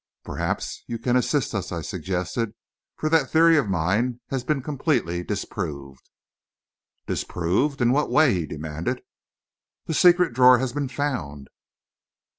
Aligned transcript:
"Perhaps 0.23 0.81
you 0.87 0.97
can 0.97 1.15
assist 1.15 1.53
us," 1.53 1.71
I 1.71 1.81
suggested, 1.81 2.55
"for 2.97 3.07
that 3.09 3.29
theory 3.29 3.55
of 3.57 3.69
mine 3.69 4.19
has 4.31 4.43
been 4.43 4.63
completely 4.63 5.21
disproved." 5.23 6.09
"Disproved? 7.05 7.81
In 7.81 7.91
what 7.91 8.09
way?" 8.09 8.33
he 8.33 8.47
demanded. 8.47 9.03
"The 9.85 9.93
secret 9.93 10.33
drawer 10.33 10.57
has 10.57 10.73
been 10.73 10.87
found...." 10.89 11.49